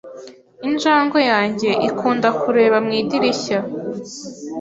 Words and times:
Injangwe 0.67 1.19
yanjye 1.31 1.69
ikunda 1.89 2.29
kureba 2.41 2.77
mu 2.85 2.91
idirishya. 3.01 3.59